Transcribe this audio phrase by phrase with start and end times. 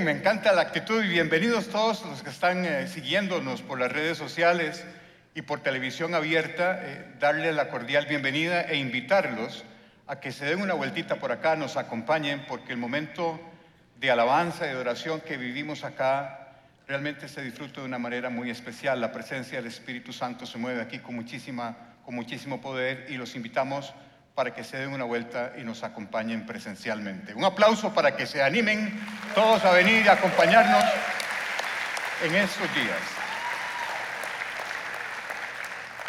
[0.00, 4.16] Me encanta la actitud y bienvenidos todos los que están eh, siguiéndonos por las redes
[4.16, 4.82] sociales
[5.34, 9.62] y por televisión abierta, eh, darle la cordial bienvenida e invitarlos
[10.06, 13.38] a que se den una vueltita por acá, nos acompañen, porque el momento
[13.98, 16.48] de alabanza y de oración que vivimos acá
[16.88, 19.02] realmente se disfruta de una manera muy especial.
[19.02, 21.76] La presencia del Espíritu Santo se mueve aquí con, muchísima,
[22.06, 23.92] con muchísimo poder y los invitamos
[24.40, 27.34] para que se den una vuelta y nos acompañen presencialmente.
[27.34, 28.98] Un aplauso para que se animen
[29.34, 30.82] todos a venir a acompañarnos
[32.24, 32.96] en estos días.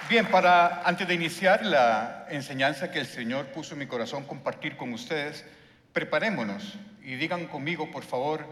[0.08, 4.78] Bien, para antes de iniciar la enseñanza que el Señor puso en mi corazón compartir
[4.78, 5.44] con ustedes,
[5.92, 8.48] preparémonos y digan conmigo, por favor,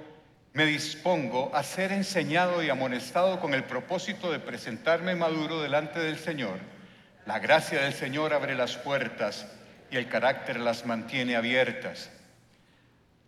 [0.52, 6.20] me dispongo a ser enseñado y amonestado con el propósito de presentarme maduro delante del
[6.20, 6.60] Señor.
[7.26, 9.48] La gracia del Señor abre las puertas
[9.92, 12.10] y el carácter las mantiene abiertas.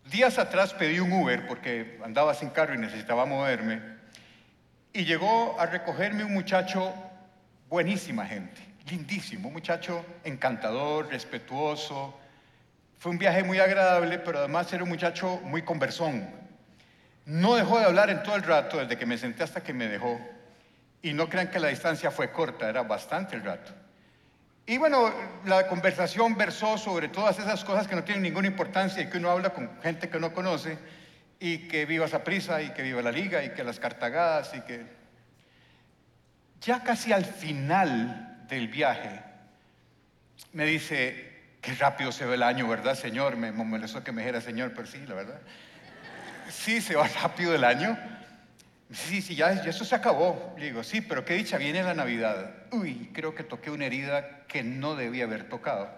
[0.06, 3.82] Días atrás pedí un Uber porque andaba sin carro y necesitaba moverme
[4.94, 6.94] y llegó a recogerme un muchacho,
[7.70, 12.20] buenísima gente, lindísimo, un muchacho encantador, respetuoso.
[13.00, 16.28] Fue un viaje muy agradable, pero además era un muchacho muy conversón.
[17.26, 19.88] No dejó de hablar en todo el rato, desde que me senté hasta que me
[19.88, 20.20] dejó.
[21.02, 23.72] Y no crean que la distancia fue corta, era bastante el rato.
[24.66, 25.12] Y bueno,
[25.46, 29.30] la conversación versó sobre todas esas cosas que no tienen ninguna importancia y que uno
[29.30, 30.78] habla con gente que no conoce
[31.40, 34.62] y que viva esa prisa y que viva la liga y que las cartagadas y
[34.62, 34.86] que...
[36.62, 39.24] Ya casi al final del viaje
[40.54, 43.38] me dice, qué rápido se ve el año, ¿verdad, Señor?
[43.38, 45.42] Me molestó que me dijera Señor, pero sí, la verdad.
[46.50, 47.98] Sí, se va rápido el año.
[48.92, 50.54] Sí, sí, ya, eso se acabó.
[50.58, 52.54] Le digo, sí, pero qué dicha, viene la Navidad.
[52.72, 55.90] Uy, creo que toqué una herida que no debía haber tocado.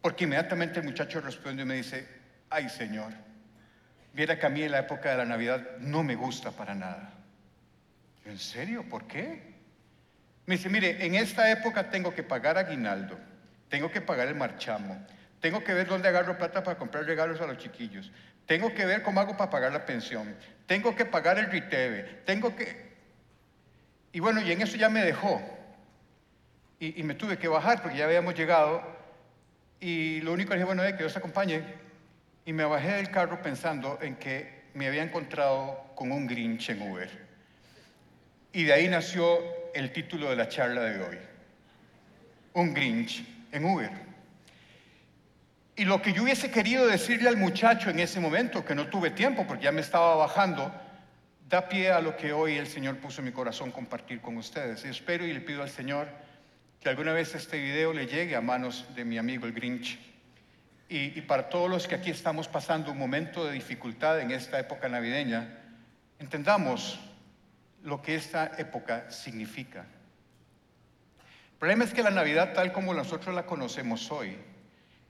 [0.00, 2.06] Porque inmediatamente el muchacho responde y me dice,
[2.48, 3.12] ay Señor,
[4.14, 7.12] viera que a mí en la época de la Navidad no me gusta para nada.
[8.24, 8.84] ¿En serio?
[8.88, 9.54] ¿Por qué?
[10.46, 13.18] Me dice, mire, en esta época tengo que pagar aguinaldo,
[13.68, 15.04] tengo que pagar el marchamo,
[15.40, 18.12] tengo que ver dónde agarro plata para comprar regalos a los chiquillos,
[18.46, 20.36] tengo que ver cómo hago para pagar la pensión,
[20.66, 22.90] tengo que pagar el RITEVE, tengo que...
[24.12, 25.40] Y bueno, y en eso ya me dejó.
[26.80, 28.82] Y, me tuve que bajar porque ya habíamos llegado.
[29.80, 31.62] Y lo único que dije, bueno, es que Dios acompañe.
[32.44, 36.90] Y me bajé del carro pensando en que me había encontrado con un Grinch en
[36.90, 37.10] Uber.
[38.52, 39.38] Y de ahí nació
[39.74, 41.18] el título de la charla de hoy.
[42.54, 44.09] Un Grinch en Uber.
[45.80, 49.08] Y lo que yo hubiese querido decirle al muchacho en ese momento, que no tuve
[49.12, 50.70] tiempo porque ya me estaba bajando,
[51.48, 54.84] da pie a lo que hoy el Señor puso en mi corazón compartir con ustedes.
[54.84, 56.06] Y espero y le pido al Señor
[56.80, 59.98] que alguna vez este video le llegue a manos de mi amigo el Grinch.
[60.90, 64.86] Y, para todos los que aquí estamos pasando un momento de dificultad en esta época
[64.86, 65.60] navideña,
[66.18, 67.00] entendamos
[67.84, 69.86] lo que esta época significa.
[71.52, 74.36] El problema es que la Navidad tal como nosotros la conocemos hoy,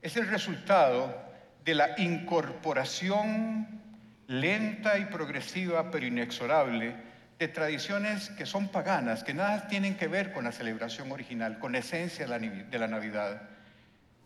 [0.01, 1.15] es el resultado
[1.63, 3.81] de la incorporación
[4.27, 6.95] lenta y progresiva, pero inexorable,
[7.37, 11.71] de tradiciones que son paganas, que nada tienen que ver con la celebración original, con
[11.71, 13.41] la esencia de la Navidad,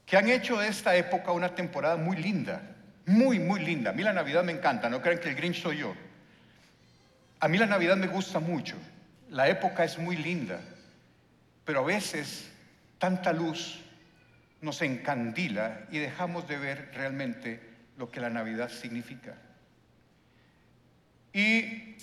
[0.06, 2.62] que han hecho de esta época una temporada muy linda,
[3.06, 3.92] muy, muy linda.
[3.92, 5.96] A mí la Navidad me encanta, no crean que el Grinch soy yo.
[7.40, 8.76] A mí la Navidad me gusta mucho,
[9.30, 10.60] la época es muy linda,
[11.64, 12.52] pero a veces
[13.00, 13.85] tanta luz,
[14.62, 17.60] nos encandila y dejamos de ver realmente
[17.98, 19.36] lo que la Navidad significa.
[21.34, 21.96] Y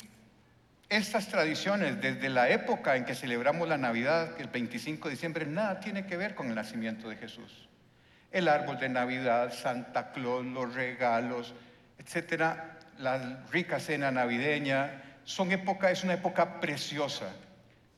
[0.88, 5.80] estas tradiciones, desde la época en que celebramos la Navidad, el 25 de diciembre, nada
[5.80, 7.68] tiene que ver con el nacimiento de Jesús.
[8.30, 11.54] El árbol de Navidad, Santa Claus, los regalos,
[11.98, 17.32] etcétera, la rica cena navideña, son época, es una época preciosa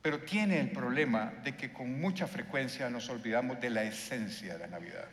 [0.04, 4.58] pero tiene el problema de que con mucha frecuencia nos olvidamos de la esencia de
[4.58, 5.06] la Navidad.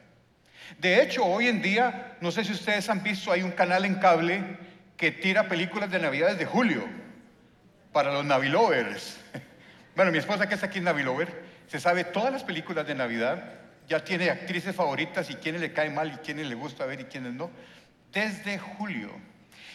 [0.78, 3.96] De hecho, hoy en día, no sé si ustedes han visto, hay un canal en
[3.96, 4.44] cable
[4.98, 6.84] que tira películas de Navidad desde julio
[7.94, 9.18] para los Navilovers.
[9.96, 13.44] Bueno, mi esposa que está aquí en Navilover se sabe todas las películas de Navidad,
[13.88, 17.04] ya tiene actrices favoritas y quiénes le caen mal y quiénes le gusta ver y
[17.06, 17.50] quiénes no,
[18.12, 19.12] desde julio.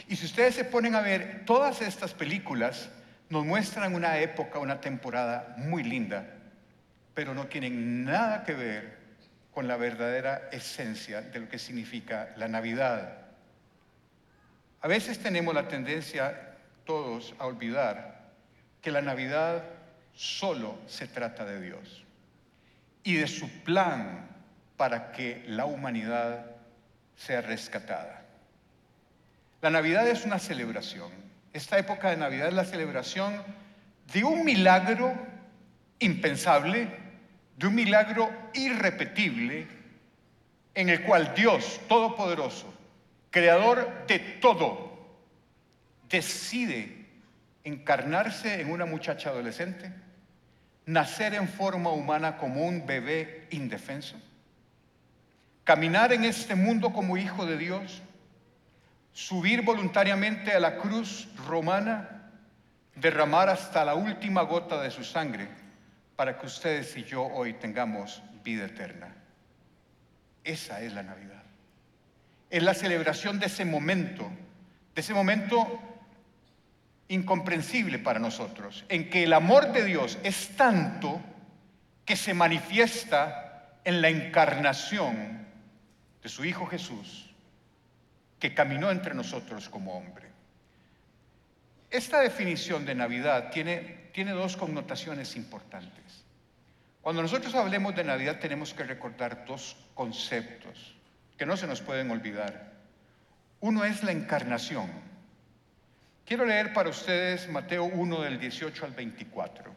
[0.09, 2.91] Y si ustedes se ponen a ver todas estas películas,
[3.29, 6.27] nos muestran una época, una temporada muy linda,
[7.15, 8.97] pero no tienen nada que ver
[9.53, 13.19] con la verdadera esencia de lo que significa la Navidad.
[14.83, 18.33] A veces tenemos la tendencia todos a olvidar
[18.81, 19.65] que la Navidad
[20.15, 22.05] solo se trata de Dios
[23.03, 24.29] y de su plan
[24.77, 26.47] para que la humanidad
[27.17, 28.23] sea rescatada.
[29.63, 31.11] La Navidad es una celebración.
[31.57, 33.43] Esta época de Navidad es la celebración
[34.13, 35.17] de un milagro
[36.01, 36.87] impensable,
[37.57, 39.67] de un milagro irrepetible,
[40.75, 42.75] en el cual Dios Todopoderoso,
[43.31, 44.99] Creador de todo,
[46.11, 47.07] decide
[47.65, 49.91] encarnarse en una muchacha adolescente,
[50.85, 54.17] nacer en forma humana como un bebé indefenso,
[55.65, 58.03] caminar en este mundo como hijo de Dios,
[59.17, 62.29] subir voluntariamente a la cruz romana,
[62.95, 65.49] derramar hasta la última gota de su sangre
[66.17, 69.15] para que ustedes y yo hoy tengamos vida eterna.
[70.45, 71.43] Esa es la Navidad.
[72.51, 74.31] Es la celebración de ese momento,
[74.95, 75.81] de ese momento
[77.09, 81.23] incomprensible para nosotros, en que el amor de Dios es tanto
[82.05, 85.47] que se manifiesta en la encarnación
[86.23, 87.26] de su Hijo Jesús,
[88.39, 90.27] que caminó entre nosotros como hombre.
[91.91, 96.25] Esta definición de Navidad tiene, tiene dos connotaciones importantes.
[97.01, 100.95] Cuando nosotros hablemos de Navidad tenemos que recordar dos conceptos
[101.39, 102.73] que no se nos pueden olvidar.
[103.61, 104.91] Uno es la encarnación,
[106.27, 109.73] Quiero leer para ustedes Mateo 1 del 18 al 24.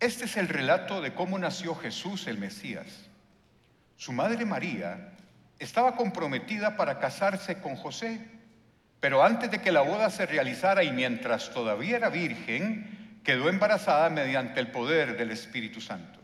[0.00, 3.08] Este es el relato de cómo nació Jesús el Mesías.
[3.96, 5.12] Su madre María
[5.58, 8.20] estaba comprometida para casarse con José,
[9.00, 14.10] pero antes de que la boda se realizara y mientras todavía era virgen, quedó embarazada
[14.10, 16.18] mediante el poder del Espíritu Santo.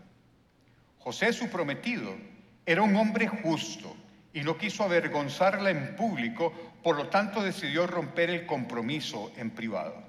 [0.98, 2.14] José, su prometido,
[2.66, 3.94] era un hombre justo
[4.32, 6.52] y no quiso avergonzarla en público,
[6.82, 10.02] por lo tanto decidió romper el compromiso en privado.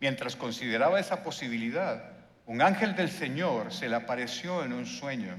[0.00, 2.12] Mientras consideraba esa posibilidad,
[2.46, 5.36] un ángel del Señor se le apareció en un sueño.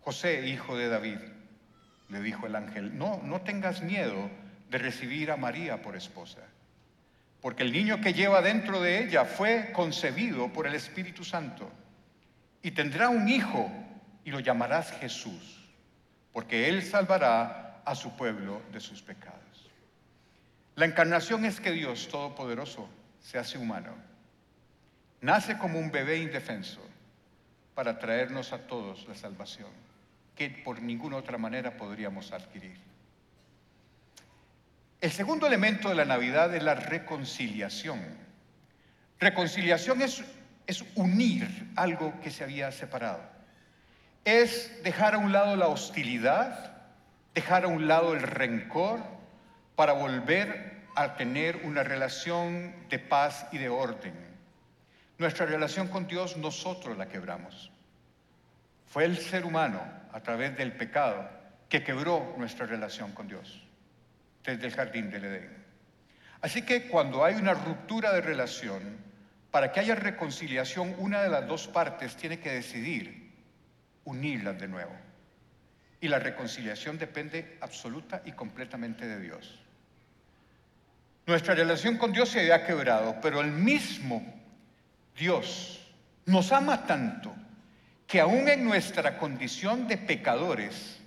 [0.00, 1.18] José, hijo de David,
[2.08, 4.30] le dijo el ángel, no, no tengas miedo
[4.70, 6.40] de recibir a María por esposa,
[7.40, 11.70] porque el niño que lleva dentro de ella fue concebido por el Espíritu Santo
[12.62, 13.70] y tendrá un hijo
[14.24, 15.56] y lo llamarás Jesús
[16.36, 19.70] porque Él salvará a su pueblo de sus pecados.
[20.74, 22.90] La encarnación es que Dios Todopoderoso
[23.22, 23.94] se hace humano.
[25.22, 26.82] Nace como un bebé indefenso
[27.74, 29.70] para traernos a todos la salvación,
[30.36, 32.76] que por ninguna otra manera podríamos adquirir.
[35.00, 38.00] El segundo elemento de la Navidad es la reconciliación.
[39.18, 40.22] Reconciliación es,
[40.66, 43.36] es unir algo que se había separado
[44.26, 46.72] es dejar a un lado la hostilidad,
[47.32, 49.00] dejar a un lado el rencor
[49.76, 54.14] para volver a tener una relación de paz y de orden.
[55.18, 57.70] Nuestra relación con Dios nosotros la quebramos.
[58.86, 59.80] Fue el ser humano,
[60.12, 61.28] a través del pecado,
[61.68, 63.62] que quebró nuestra relación con Dios
[64.44, 65.64] desde el jardín del Edén.
[66.40, 68.98] Así que cuando hay una ruptura de relación,
[69.50, 73.32] para que haya reconciliación, una de las dos partes tiene que decidir
[74.04, 74.92] unirlas de nuevo.
[76.00, 79.58] Y la reconciliación depende absoluta y completamente de Dios.
[81.26, 84.22] Nuestra relación con Dios se había quebrado, pero el mismo
[85.16, 85.84] Dios
[86.26, 87.34] nos ama tanto
[88.06, 90.98] que aún en nuestra condición de pecadores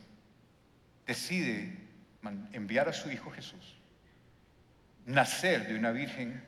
[1.08, 1.78] decide
[2.52, 3.78] enviar a su Hijo Jesús,
[5.06, 6.44] nacer de una virgen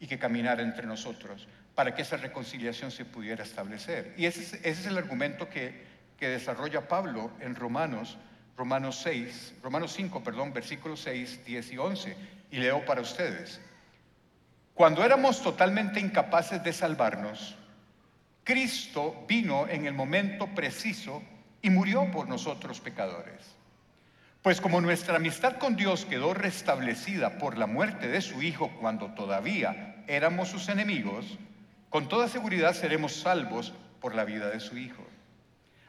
[0.00, 4.12] y que caminara entre nosotros para que esa reconciliación se pudiera establecer.
[4.16, 5.86] Y ese es, el argumento que,
[6.18, 8.18] que, desarrolla Pablo en Romanos,
[8.56, 12.16] Romanos 6, Romanos 5, perdón, versículos 6, 10 y 11.
[12.50, 13.60] Y leo para ustedes.
[14.74, 17.56] Cuando éramos totalmente incapaces de salvarnos,
[18.50, 21.22] Cristo vino en el momento preciso
[21.62, 23.54] y murió por nosotros pecadores.
[24.42, 29.14] Pues como nuestra amistad con Dios quedó restablecida por la muerte de su Hijo cuando
[29.14, 31.38] todavía éramos sus enemigos,
[31.90, 35.04] con toda seguridad seremos salvos por la vida de su Hijo.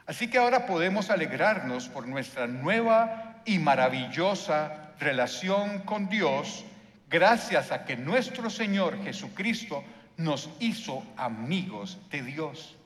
[0.06, 6.64] Así que ahora podemos alegrarnos por nuestra nueva y maravillosa relación con Dios,
[7.10, 9.82] gracias a que nuestro Señor Jesucristo
[10.16, 12.76] nos hizo amigos de Dios.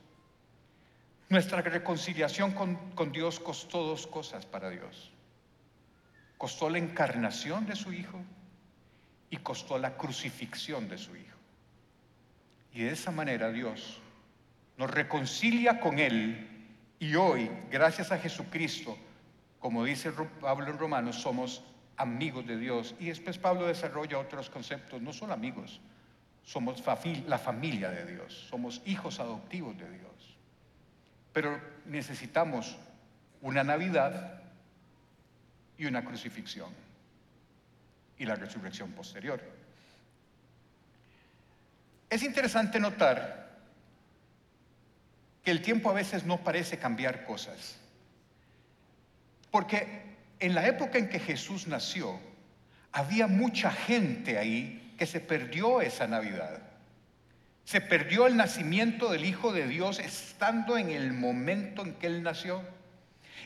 [1.29, 5.11] Nuestra reconciliación con, con, Dios costó dos cosas para Dios.
[6.37, 8.19] Costó la encarnación de su Hijo
[9.29, 11.37] y costó la crucifixión de su Hijo.
[12.73, 13.99] Y de esa manera Dios
[14.77, 16.47] nos reconcilia con Él
[16.99, 18.97] y hoy, gracias a Jesucristo,
[19.59, 21.63] como dice Pablo en Romanos, somos
[21.95, 22.95] amigos de Dios.
[22.99, 25.79] Y después Pablo desarrolla otros conceptos, no son amigos,
[26.47, 26.81] somos
[27.27, 30.37] la familia de Dios, somos hijos adoptivos de Dios.
[31.33, 32.77] Pero necesitamos
[33.41, 34.41] una Navidad
[35.77, 36.69] y una crucifixión
[38.17, 39.41] y la resurrección posterior.
[42.09, 43.57] Es interesante notar
[45.43, 47.77] que el tiempo a veces no parece cambiar cosas,
[49.51, 52.17] porque en la época en que Jesús nació,
[52.93, 56.59] había mucha gente ahí que se perdió esa Navidad.
[57.63, 62.23] Se perdió el nacimiento del Hijo de Dios estando en el momento en que Él
[62.23, 62.61] nació.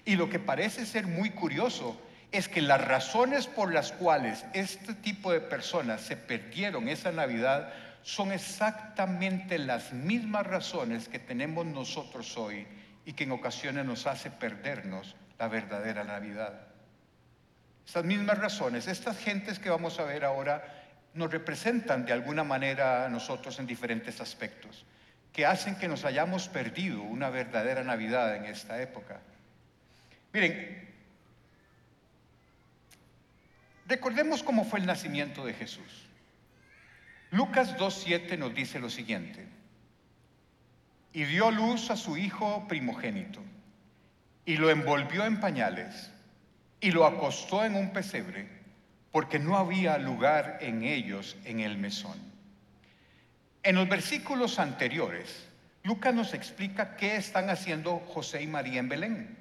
[0.05, 1.99] Y lo que parece ser muy curioso
[2.31, 7.73] es que las razones por las cuales este tipo de personas se perdieron esa Navidad
[8.03, 12.65] son exactamente las mismas razones que tenemos nosotros hoy
[13.05, 16.67] y que en ocasiones nos hace perdernos la verdadera Navidad.
[17.85, 20.80] Estas mismas razones, estas gentes que vamos a ver ahora,
[21.13, 24.85] nos representan de alguna manera a nosotros en diferentes aspectos,
[25.33, 29.19] que hacen que nos hayamos perdido una verdadera Navidad en esta época.
[30.33, 30.89] Miren,
[33.87, 36.07] recordemos cómo fue el nacimiento de Jesús.
[37.31, 39.47] Lucas 2.7 nos dice lo siguiente,
[41.13, 43.41] y dio luz a su hijo primogénito,
[44.45, 46.11] y lo envolvió en pañales,
[46.79, 48.60] y lo acostó en un pesebre,
[49.11, 52.17] porque no había lugar en ellos en el mesón.
[53.63, 55.47] En los versículos anteriores,
[55.83, 59.37] Lucas nos explica qué están haciendo José y María en Belén.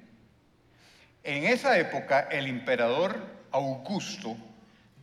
[1.23, 4.35] En esa época, el emperador Augusto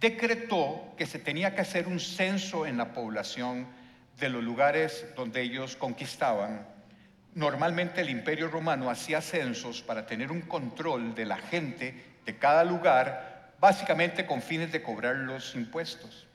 [0.00, 3.66] decretó que se tenía que hacer un censo en la población
[4.18, 6.66] de los lugares donde ellos conquistaban.
[7.34, 12.64] Normalmente el imperio romano hacía censos para tener un control de la gente de cada
[12.64, 16.26] lugar, básicamente con fines de cobrar los impuestos.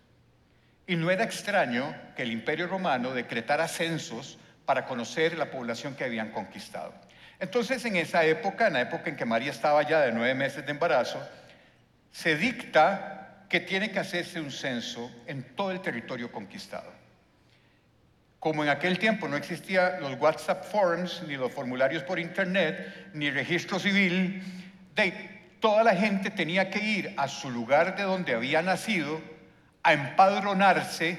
[0.85, 6.03] Y no era extraño que el imperio romano decretara censos para conocer la población que
[6.03, 6.93] habían conquistado.
[7.39, 10.65] Entonces, en esa época, en la época en que María estaba ya de nueve meses
[10.65, 11.21] de embarazo,
[12.11, 16.91] se dicta que tiene que hacerse un censo en todo el territorio conquistado.
[18.39, 23.29] Como en aquel tiempo no existían los WhatsApp forms, ni los formularios por internet, ni
[23.29, 24.43] registro civil,
[24.95, 25.32] de
[25.63, 29.21] toda la gente tenía que ir a su lugar de donde había nacido
[29.81, 31.17] a empadronarse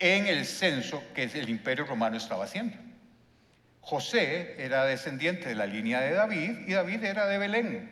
[0.00, 2.76] en el censo que el imperio romano estaba haciendo.
[3.80, 7.90] José era descendiente de la línea de David y David era de Belén.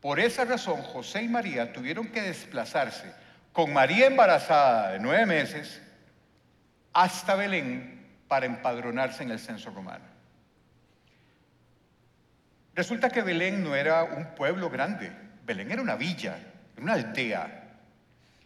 [0.00, 3.12] Por esa razón José y María tuvieron que desplazarse
[3.52, 5.78] con María embarazada de nueve meses
[6.94, 10.15] hasta Belén para empadronarse en el censo romano.
[12.76, 15.10] Resulta que Belén no era un pueblo grande,
[15.46, 16.36] Belén era una villa,
[16.76, 17.64] una aldea,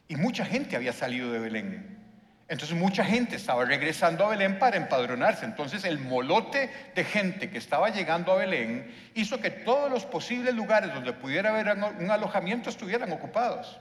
[0.06, 1.98] y mucha gente había salido de Belén.
[2.46, 5.44] Entonces mucha gente estaba regresando a Belén para empadronarse.
[5.44, 10.54] Entonces el molote de gente que estaba llegando a Belén hizo que todos los posibles
[10.54, 13.80] lugares donde pudiera haber un alojamiento estuvieran ocupados.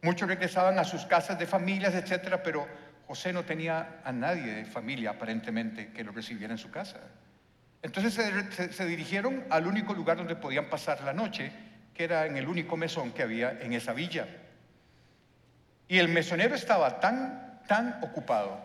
[0.00, 2.66] Muchos regresaban a sus casas de familias, etcétera, pero
[3.06, 7.00] José no tenía a nadie de familia aparentemente que lo recibiera en su casa.
[7.84, 8.14] Entonces
[8.70, 11.52] se, dirigieron al único lugar donde podían pasar la noche,
[11.92, 14.26] que era en el único mesón que había en esa villa.
[15.86, 18.58] Y el mesonero estaba tan, tan ocupado,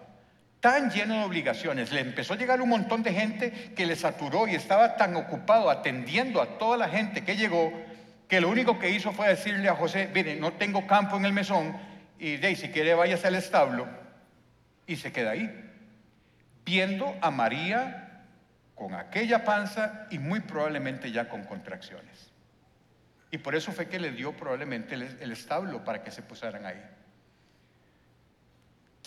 [0.62, 4.48] tan lleno de obligaciones, le empezó a llegar un montón de gente que le saturó
[4.48, 7.74] y estaba tan ocupado atendiendo a toda la gente que llegó,
[8.30, 11.34] que lo único que hizo fue decirle a José, mire, no tengo campo en el
[11.34, 11.78] mesón,
[12.20, 13.86] y de si quiere váyase al establo,
[14.88, 15.54] y se queda ahí,
[16.64, 18.06] viendo a María
[18.80, 22.32] con aquella panza y muy probablemente ya con contracciones.
[23.30, 26.82] Y por eso fue que le dio probablemente el, establo para que se pusieran ahí.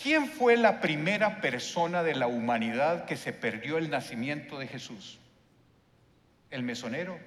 [0.01, 5.19] ¿Quién fue la primera persona de la humanidad que se perdió el nacimiento de Jesús?
[6.51, 7.17] El mesonero.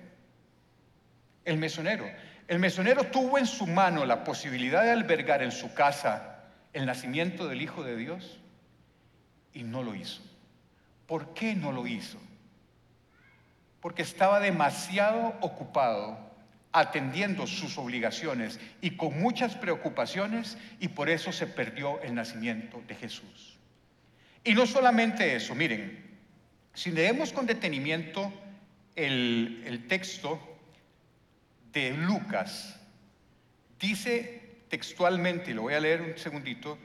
[1.45, 2.09] El mesonero.
[2.47, 7.49] El mesonero tuvo en su mano la posibilidad de albergar en su casa el nacimiento
[7.49, 8.39] del Hijo de Dios
[9.53, 10.23] y no lo hizo.
[11.09, 12.21] ¿Por qué no lo hizo?
[13.87, 16.19] Porque estaba demasiado ocupado
[16.73, 22.97] atendiendo sus obligaciones y con muchas preocupaciones y por eso se perdió el nacimiento de
[22.97, 23.57] Jesús.
[24.43, 26.05] Y no solamente eso, miren,
[26.75, 28.33] si leemos con detenimiento
[28.97, 30.41] el, el texto
[31.73, 32.81] de Lucas,
[33.79, 36.77] dice textualmente, y lo voy a leer un segundito,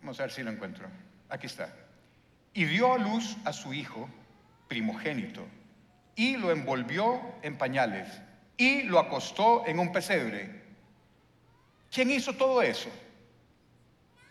[0.00, 0.86] vamos a ver si lo encuentro,
[1.28, 1.81] aquí está
[2.54, 4.08] y dio a luz a su hijo
[4.68, 5.46] primogénito
[6.14, 8.08] y lo envolvió en pañales
[8.56, 10.62] y lo acostó en un pesebre.
[11.90, 12.90] ¿Quién hizo todo eso?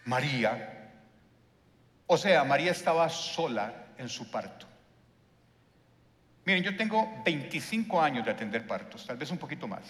[0.05, 0.91] María.
[2.07, 4.67] O sea, María estaba sola en su parto.
[6.45, 9.83] Miren, yo tengo 25 años de atender partos, tal vez un poquito más.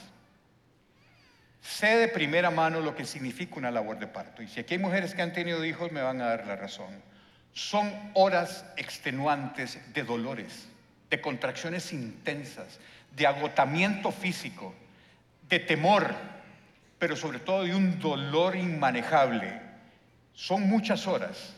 [1.61, 4.41] Sé de primera mano lo que significa una labor de parto.
[4.41, 7.01] Y si aquí hay mujeres que han tenido hijos, me van a dar la razón.
[7.53, 10.67] Son horas extenuantes de dolores,
[11.09, 12.79] de contracciones intensas,
[13.15, 14.73] de agotamiento físico,
[15.49, 16.15] de temor,
[16.97, 19.59] pero sobre todo de un dolor inmanejable.
[20.33, 21.53] Son muchas horas.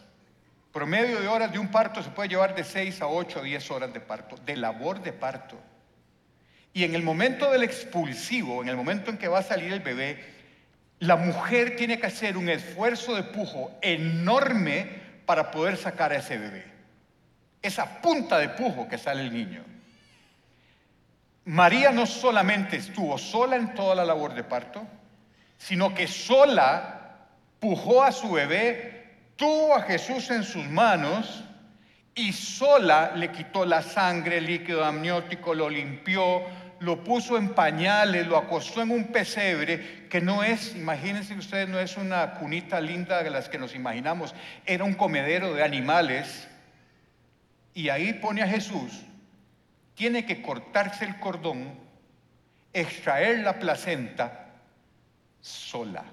[0.72, 3.72] Promedio de horas de un parto se puede llevar de 6 a 8 a 10
[3.72, 5.60] horas de parto, de labor de parto.
[6.74, 9.82] Y en el momento del expulsivo, en el momento en que va a salir el
[9.82, 10.18] bebé,
[10.98, 16.38] la mujer tiene que hacer un esfuerzo de pujo enorme para poder sacar a ese
[16.38, 16.66] bebé.
[17.62, 19.64] Esa punta de pujo que sale el niño.
[21.46, 24.86] María no solamente estuvo sola en toda la labor de parto,
[25.58, 27.18] sino que sola
[27.60, 31.44] pujó a su bebé, tuvo a Jesús en sus manos
[32.16, 36.44] y sola le quitó la sangre, el líquido amniótico, lo limpió,
[36.84, 41.80] lo puso en pañales, lo acostó en un pesebre, que no es, imagínense ustedes, no
[41.80, 44.36] es una cunita linda de las que nos imaginamos,
[44.66, 46.48] era un comedero de animales.
[47.74, 49.02] Y ahí pone a Jesús,
[49.96, 51.74] tiene que cortarse el cordón,
[52.74, 54.50] extraer la placenta
[55.40, 56.04] sola.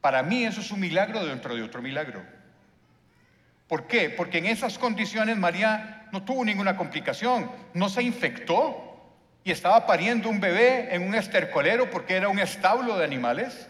[0.00, 2.24] Para mí eso es un milagro dentro de otro milagro.
[3.68, 4.10] ¿Por qué?
[4.10, 8.91] Porque en esas condiciones María no tuvo ninguna complicación, no se infectó,
[9.44, 13.68] y estaba pariendo un bebé en un estercolero porque era un establo de animales.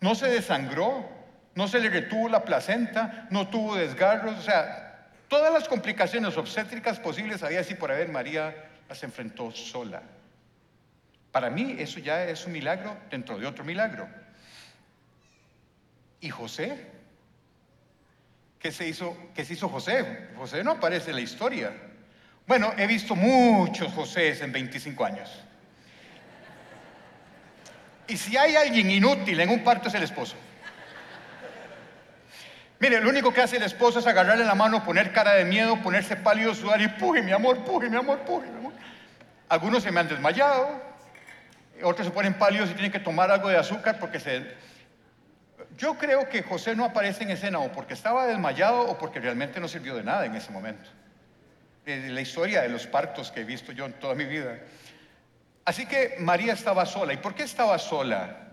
[0.00, 1.08] No se desangró,
[1.54, 7.00] no se le retuvo la placenta, no tuvo desgarros, o sea, todas las complicaciones obstétricas
[7.00, 8.54] posibles había así por haber, María
[8.88, 10.02] las enfrentó sola.
[11.32, 14.08] Para mí eso ya es un milagro dentro de otro milagro.
[16.20, 16.86] ¿Y José?
[18.58, 20.28] ¿Qué se hizo, qué se hizo José?
[20.36, 21.72] José no aparece en la historia.
[22.48, 25.30] Bueno, he visto muchos José en 25 años.
[28.06, 30.34] Y si hay alguien inútil en un parto es el esposo.
[32.80, 35.76] Mire, lo único que hace el esposo es agarrarle la mano, poner cara de miedo,
[35.82, 38.72] ponerse pálido, sudar y puje, mi amor, puje, mi amor, puje, mi amor.
[39.50, 40.70] Algunos se me han desmayado,
[41.82, 44.54] otros se ponen pálidos y tienen que tomar algo de azúcar porque se...
[45.76, 49.60] Yo creo que José no aparece en escena o porque estaba desmayado o porque realmente
[49.60, 50.88] no sirvió de nada en ese momento
[51.96, 54.58] de la historia de los partos que he visto yo en toda mi vida.
[55.64, 57.12] Así que María estaba sola.
[57.12, 58.48] ¿Y por qué estaba sola?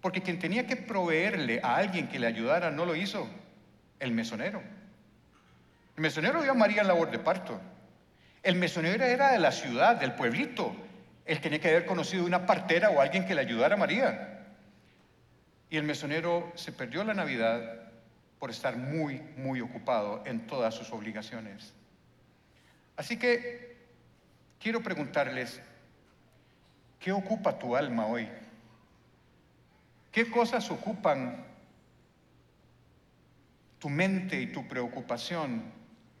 [0.00, 3.28] Porque quien tenía que proveerle a alguien que le ayudara no lo hizo,
[3.98, 4.62] el mesonero.
[5.96, 7.60] El mesonero vio a María en labor de parto.
[8.42, 10.74] El mesonero era de la ciudad, del pueblito.
[11.24, 14.46] Él tenía que haber conocido una partera o alguien que le ayudara a María.
[15.70, 17.90] Y el mesonero se perdió la Navidad
[18.38, 21.74] por estar muy, muy ocupado en todas sus obligaciones.
[22.98, 23.76] Así que
[24.58, 25.60] quiero preguntarles,
[26.98, 28.28] ¿qué ocupa tu alma hoy?
[30.10, 31.44] ¿Qué cosas ocupan
[33.78, 35.62] tu mente y tu preocupación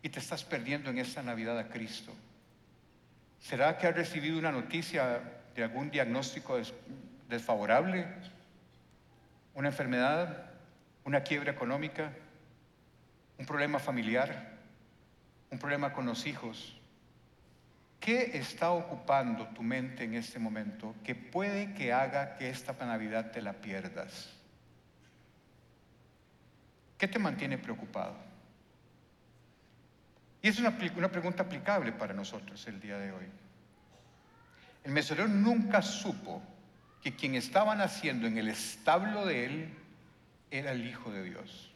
[0.02, 2.12] y te estás perdiendo en esta Navidad a Cristo?
[3.40, 5.20] ¿Será que has recibido una noticia
[5.56, 6.60] de algún diagnóstico
[7.28, 8.06] desfavorable?
[9.52, 10.52] ¿Una enfermedad?
[11.04, 12.12] ¿Una quiebra económica?
[13.36, 14.57] ¿Un problema familiar?
[15.50, 16.74] Un problema con los hijos.
[18.00, 23.32] ¿Qué está ocupando tu mente en este momento que puede que haga que esta Navidad
[23.32, 24.30] te la pierdas?
[26.96, 28.16] ¿Qué te mantiene preocupado?
[30.42, 33.26] Y es una, una pregunta aplicable para nosotros el día de hoy.
[34.84, 36.42] El mesonero nunca supo
[37.02, 39.74] que quien estaba naciendo en el establo de él
[40.50, 41.72] era el Hijo de Dios.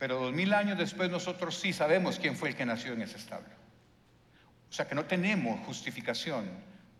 [0.00, 3.18] Pero dos mil años después nosotros sí sabemos quién fue el que nació en ese
[3.18, 3.50] establo.
[4.70, 6.48] O sea que no tenemos justificación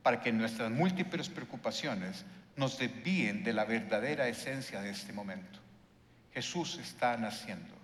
[0.03, 5.59] para que nuestras múltiples preocupaciones nos desvíen de la verdadera esencia de este momento.
[6.35, 7.75] Jesús está naciendo.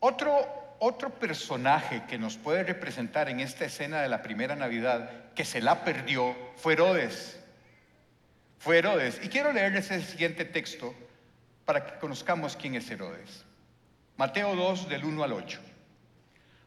[0.00, 5.44] Otro, otro personaje que nos puede representar en esta escena de la primera Navidad, que
[5.44, 7.38] se la perdió, fue Herodes.
[8.60, 9.20] Fue Herodes.
[9.22, 10.94] Y quiero leerles el siguiente texto
[11.64, 13.44] para que conozcamos quién es Herodes.
[14.16, 15.60] Mateo 2 del 1 al 8.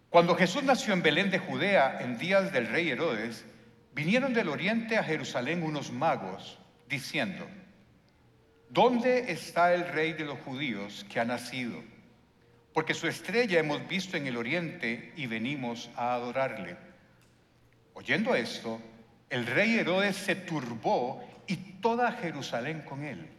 [0.10, 3.46] Cuando Jesús nació en Belén de Judea en días del rey Herodes,
[3.94, 6.58] vinieron del oriente a Jerusalén unos magos
[6.90, 7.48] diciendo,
[8.70, 11.84] ¿dónde está el rey de los judíos que ha nacido?
[12.74, 16.78] Porque su estrella hemos visto en el oriente y venimos a adorarle.
[17.94, 18.80] Oyendo esto,
[19.30, 23.37] el rey Herodes se turbó y toda Jerusalén con él.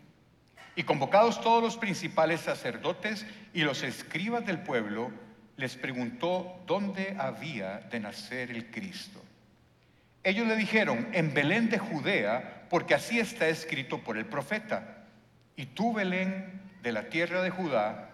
[0.78, 5.10] Y convocados todos los principales sacerdotes y los escribas del pueblo,
[5.56, 9.20] les preguntó dónde había de nacer el Cristo.
[10.22, 14.98] Ellos le dijeron, en Belén de Judea, porque así está escrito por el profeta.
[15.56, 18.10] Y tú, Belén, de la tierra de Judá,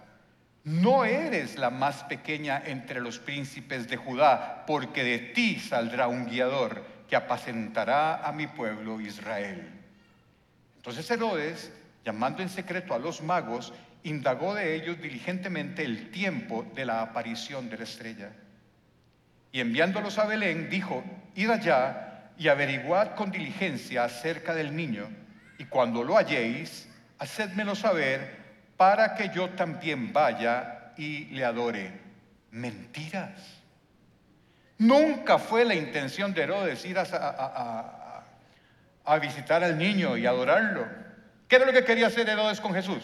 [0.65, 6.25] no eres la más pequeña entre los príncipes de Judá, porque de ti saldrá un
[6.25, 9.71] guiador que apacentará a mi pueblo Israel.
[10.79, 11.71] Entonces Herodes,
[12.05, 17.71] llamando en secreto a los magos, indagó de ellos diligentemente el tiempo de la aparición
[17.71, 18.31] de la estrella.
[19.51, 21.03] Y enviándolos a Belén, dijo,
[21.35, 25.09] id allá y averiguad con diligencia acerca del niño,
[25.59, 26.89] y cuando lo halléis,
[27.19, 28.45] hacedmelo saber
[28.77, 31.93] para que yo también vaya y le adore.
[32.51, 33.63] Mentiras.
[34.79, 38.25] Nunca fue la intención de Herodes ir a,
[39.05, 41.04] a visitar al niño y adorarlo.
[41.49, 43.03] ¿Qué era lo que quería hacer Herodes con Jesús?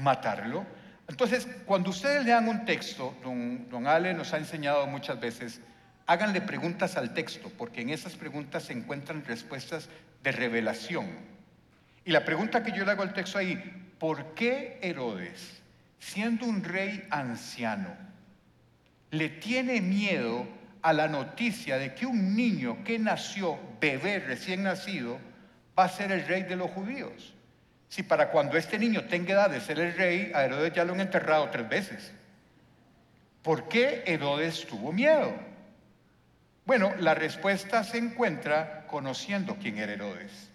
[0.00, 0.66] matarlo.
[1.08, 5.60] Entonces, cuando ustedes lean un texto, don, Ale nos ha enseñado muchas veces,
[6.06, 9.88] háganle preguntas al texto, porque en esas preguntas se encuentran respuestas
[10.22, 11.08] de revelación.
[12.04, 13.56] Y la pregunta que yo le hago al texto ahí,
[13.98, 15.62] ¿por qué Herodes,
[15.98, 17.96] siendo un rey anciano,
[19.10, 20.46] le tiene miedo
[20.82, 25.18] a la noticia de que un niño que nació, bebé recién nacido,
[25.80, 27.34] va a ser el rey de los judíos?
[27.88, 30.92] Si para cuando este niño tenga edad de ser el rey, a Herodes ya lo
[30.92, 32.12] han enterrado tres veces.
[33.42, 35.34] ¿Por qué Herodes tuvo miedo?
[36.66, 40.50] Bueno, la respuesta se encuentra conociendo quién era Herodes.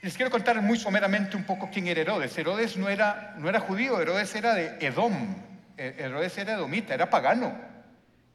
[0.00, 2.38] Les quiero contar muy someramente un poco quién era Herodes.
[2.38, 5.34] Herodes no era, no era judío, Herodes era de Edom.
[5.76, 7.52] Eh, Herodes era edomita, era pagano.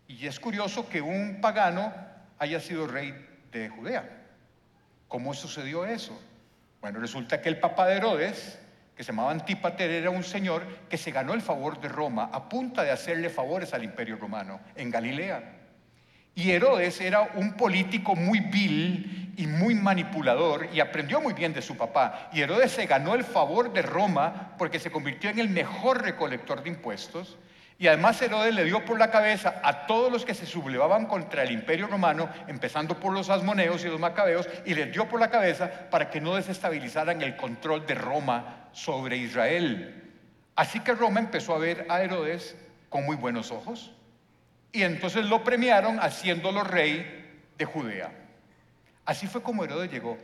[0.08, 1.94] Y es curioso que un pagano
[2.38, 3.14] haya sido rey
[3.52, 4.17] de Judea.
[5.08, 6.20] ¿Cómo sucedió eso?
[6.82, 8.60] Bueno, resulta que el papá de Herodes,
[8.96, 12.50] que se llamaba Antípater, era un señor que se ganó el favor de Roma a
[12.50, 15.54] punta de hacerle favores al imperio romano en Galilea.
[16.36, 21.64] Y Herodes era un político muy vil y muy manipulador y aprendió muy bien de
[21.64, 22.30] su papá.
[22.32, 26.62] Y Herodes se ganó el favor de Roma porque se convirtió en el mejor recolector
[26.62, 27.38] de impuestos
[27.80, 31.44] y además Herodes le dio por la cabeza a todos los que se sublevaban contra
[31.44, 35.30] el imperio romano, empezando por los asmoneos y los macabeos, y les dio por la
[35.30, 40.12] cabeza para que no desestabilizaran el control de Roma sobre Israel.
[40.56, 42.56] Así que Roma empezó a ver a Herodes
[42.90, 43.92] con muy buenos ojos.
[44.72, 48.12] Y entonces lo premiaron haciéndolo rey de Judea.
[49.06, 50.18] Así fue como Herodes llegó.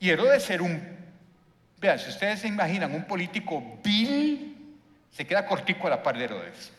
[0.00, 0.82] Y Herodes era un,
[1.78, 4.78] vean, si ustedes se imaginan un político vil,
[5.10, 6.72] se queda cortico a la par de Herodes.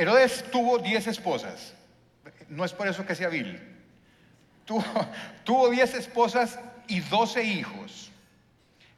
[0.00, 1.74] Herodes tuvo 10 esposas.
[2.48, 3.60] No es por eso que sea vil.
[4.64, 6.58] Tuvo, 10 esposas
[6.88, 8.10] y 12 hijos.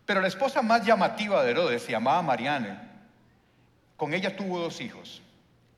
[0.07, 2.79] Pero la esposa más llamativa de Herodes se llamaba Mariane.
[3.97, 5.23] Con ella tuvo dos hijos.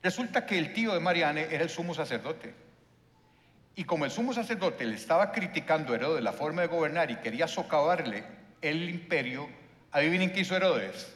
[0.03, 2.55] Resulta que el tío de Mariane era el sumo sacerdote.
[3.77, 7.17] Y como el sumo sacerdote le estaba criticando a Herodes la forma de gobernar y
[7.17, 8.25] quería socavarle
[8.61, 9.49] el imperio,
[9.91, 11.15] adivinen qué hizo Herodes.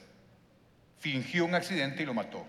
[0.99, 2.47] Fingió un accidente y lo mató.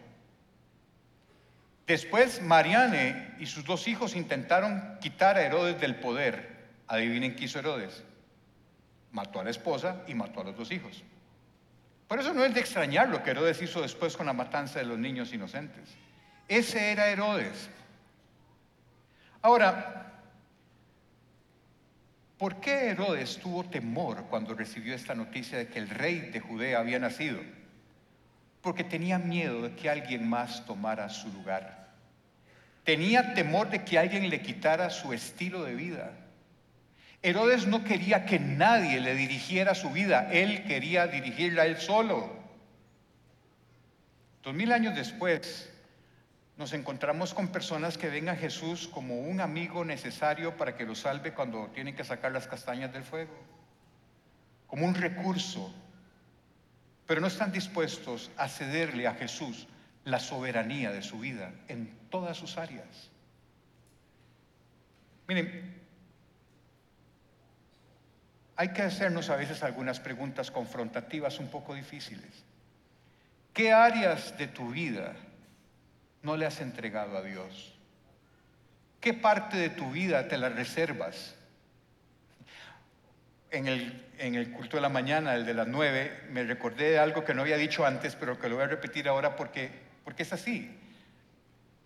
[1.89, 6.67] Después Mariane y sus dos hijos intentaron quitar a Herodes del poder.
[6.88, 8.04] Adivinen qué hizo Herodes.
[9.12, 11.04] Mató a la esposa y mató a los dos hijos.
[12.08, 14.86] Por eso no es de extrañar lo que Herodes hizo después con la matanza de
[14.86, 15.89] los niños inocentes.
[16.47, 17.71] Ese era Herodes.
[19.41, 20.13] Ahora,
[22.38, 26.78] ¿por qué Herodes tuvo temor cuando recibió esta noticia de que el rey de Judea
[26.78, 27.39] había nacido?
[28.62, 31.79] Porque tenía miedo de que alguien más tomara su lugar.
[32.89, 36.12] Tenía temor de que alguien le quitara su estilo de vida.
[37.21, 42.36] Herodes no quería que nadie le dirigiera su vida, él quería dirigirla él solo.
[44.41, 45.71] Dos mil años después,
[46.58, 50.95] nos encontramos con personas que ven a Jesús como un amigo necesario para que lo
[50.95, 53.38] salve cuando tienen que sacar las castañas del fuego,
[54.65, 55.71] como un recurso,
[57.06, 59.67] pero no están dispuestos a cederle a Jesús
[60.10, 63.10] la soberanía de su vida en todas sus áreas.
[65.28, 65.80] Miren,
[68.56, 72.43] hay que hacernos a veces algunas preguntas confrontativas un poco difíciles.
[73.54, 75.15] ¿Qué áreas de tu vida
[76.24, 77.76] no le has entregado a Dios?
[79.00, 81.36] ¿Qué parte de tu vida te la reservas?
[83.52, 87.00] En el, en el culto de la mañana, el de las nueve, me recordé de
[87.00, 90.23] algo que no había dicho antes, pero que lo voy a repetir ahora porque porque
[90.23, 90.75] es así.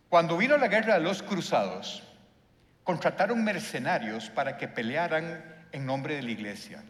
[0.09, 2.03] Cuando vino la guerra de los cruzados,
[2.83, 6.83] contrataron mercenarios para que pelearan en nombre de la iglesia.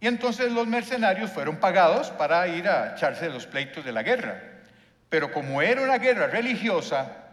[0.00, 4.42] Y entonces los mercenarios fueron pagados para ir a echarse los pleitos de la guerra.
[5.08, 7.24] Pero como era una guerra religiosa,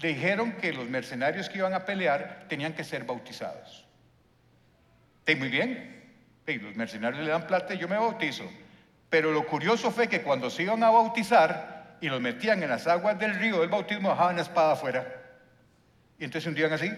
[0.00, 3.86] dijeron que los mercenarios que iban a pelear tenían que ser bautizados.
[5.24, 5.96] ¿Está muy bien?
[6.46, 8.44] los mercenarios le dan plata y yo me bautizo.
[9.10, 12.86] Pero lo curioso fue que cuando se iban a bautizar y los metían en las
[12.86, 15.06] aguas del río del bautismo, bajaban la espada afuera.
[16.18, 16.92] Y entonces se hundían así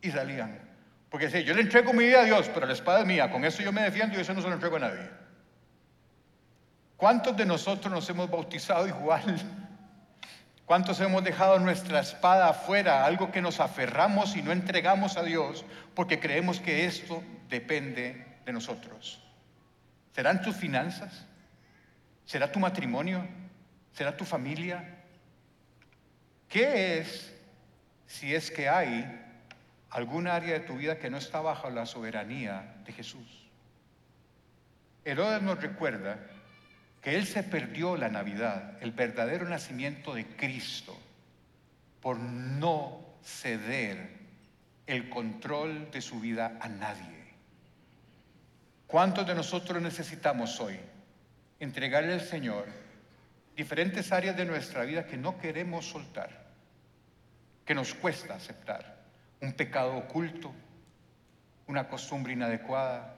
[0.00, 0.58] y salían.
[1.10, 3.44] Porque si yo le entrego mi vida a Dios, pero la espada es mía, con
[3.44, 5.08] eso yo me defiendo y eso no se lo entrego a nadie.
[6.96, 9.22] ¿Cuántos de nosotros nos hemos bautizado igual?
[10.66, 15.64] ¿Cuántos hemos dejado nuestra espada afuera, algo que nos aferramos y no entregamos a Dios
[15.94, 19.22] porque creemos que esto depende de nosotros?
[20.14, 21.26] ¿Serán tus finanzas?
[22.24, 23.26] ¿Será tu matrimonio?
[23.92, 24.96] ¿Será tu familia?
[26.48, 27.34] ¿Qué es
[28.06, 29.24] si es que hay
[29.90, 33.48] algún área de tu vida que no está bajo la soberanía de Jesús?
[35.04, 36.18] Herodes nos recuerda
[37.02, 40.98] que él se perdió la Navidad, el verdadero nacimiento de Cristo,
[42.00, 44.18] por no ceder
[44.86, 47.17] el control de su vida a nadie.
[48.88, 50.80] ¿Cuántos de nosotros necesitamos hoy
[51.60, 52.64] entregarle al Señor
[53.54, 56.46] diferentes áreas de nuestra vida que no queremos soltar,
[57.66, 58.96] que nos cuesta aceptar?
[59.42, 60.54] Un pecado oculto,
[61.66, 63.14] una costumbre inadecuada,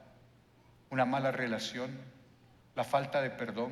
[0.91, 1.97] una mala relación,
[2.75, 3.71] la falta de perdón.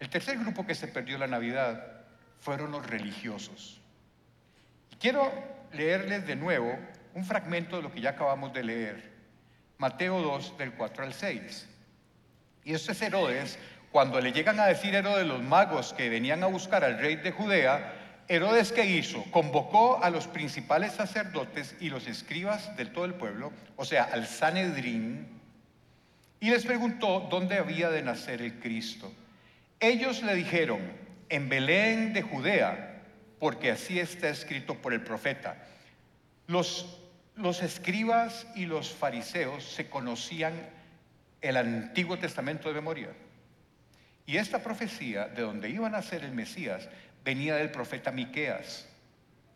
[0.00, 2.02] El tercer grupo que se perdió la Navidad
[2.40, 3.80] fueron los religiosos.
[4.90, 5.32] Y quiero
[5.74, 6.78] leerles de nuevo
[7.14, 9.12] un fragmento de lo que ya acabamos de leer,
[9.78, 11.68] Mateo 2 del 4 al 6.
[12.64, 13.58] Y esto es Herodes,
[13.92, 17.30] cuando le llegan a decir Herodes los magos que venían a buscar al rey de
[17.30, 17.92] Judea,
[18.26, 19.22] Herodes, ¿qué hizo?
[19.30, 24.26] Convocó a los principales sacerdotes y los escribas de todo el pueblo, o sea, al
[24.26, 25.28] Sanedrín,
[26.40, 29.12] y les preguntó dónde había de nacer el Cristo.
[29.78, 30.80] Ellos le dijeron,
[31.28, 32.83] en Belén de Judea,
[33.44, 35.58] porque así está escrito por el profeta.
[36.46, 36.98] Los,
[37.36, 40.54] los escribas y los fariseos se conocían
[41.42, 43.08] el Antiguo Testamento de memoria.
[44.24, 46.88] Y esta profecía de donde iban a nacer el Mesías
[47.22, 48.88] venía del profeta Miqueas.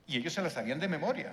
[0.06, 1.32] Y ellos se la sabían de memoria.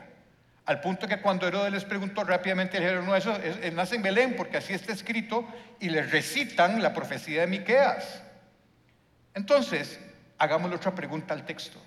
[0.65, 3.37] Al punto que cuando Herodes les preguntó rápidamente, dijeron, no, eso
[3.73, 5.45] nace en Belén porque así está escrito,
[5.81, 8.23] y les recitan la profecía de Miqueas.
[9.33, 9.99] Entonces,
[10.37, 11.81] hagámosle otra pregunta al texto.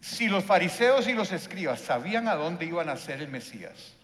[0.00, 3.96] Si los fariseos y los escribas sabían a dónde iba a nacer el Mesías,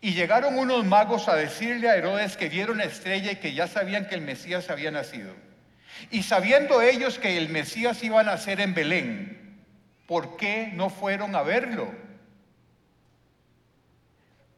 [0.00, 3.66] y llegaron unos magos a decirle a Herodes que vieron la estrella y que ya
[3.66, 5.34] sabían que el Mesías había nacido,
[6.10, 9.64] y sabiendo ellos que el Mesías iba a nacer en Belén,
[10.06, 11.90] ¿por qué no fueron a verlo?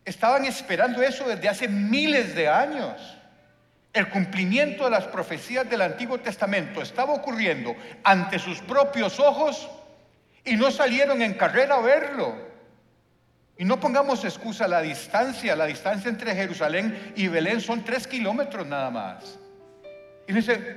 [0.04, 3.00] Estaban esperando eso desde hace miles de años.
[3.92, 9.68] El cumplimiento de las profecías del Antiguo Testamento estaba ocurriendo ante sus propios ojos
[10.44, 12.34] y no salieron en carrera a verlo.
[13.56, 18.66] Y no pongamos excusa, la distancia, la distancia entre Jerusalén y Belén son tres kilómetros
[18.66, 19.38] nada más.
[20.26, 20.76] Y dice,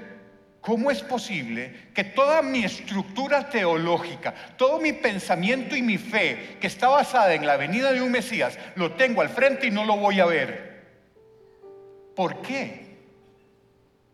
[0.65, 6.65] ¿Cómo es posible que toda mi estructura teológica, todo mi pensamiento y mi fe, que
[6.65, 9.95] está basada en la venida de un Mesías, lo tengo al frente y no lo
[9.97, 10.87] voy a ver?
[12.15, 12.97] ¿Por qué?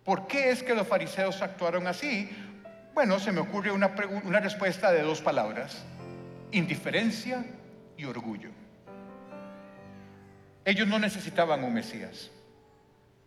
[0.03, 2.29] ¿Por qué es que los fariseos actuaron así?
[2.93, 5.83] Bueno, se me ocurre una, una respuesta de dos palabras,
[6.51, 7.45] indiferencia
[7.97, 8.49] y orgullo.
[10.65, 12.31] Ellos no necesitaban un Mesías.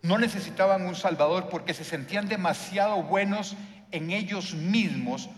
[0.03, 3.57] No necesitaban un Salvador porque se sentían demasiado buenos
[3.91, 5.29] en ellos mismos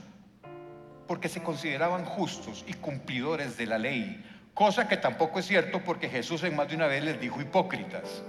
[1.08, 6.10] porque se consideraban justos y cumplidores de la ley, cosa que tampoco es cierto porque
[6.10, 8.24] Jesús en más de una vez les dijo hipócritas.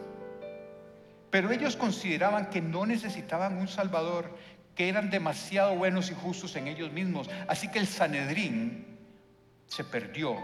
[1.30, 4.30] Pero ellos consideraban que no necesitaban un Salvador,
[4.78, 7.28] que eran demasiado buenos y justos en ellos mismos.
[7.48, 8.86] Así que el Sanedrín
[9.66, 10.36] se perdió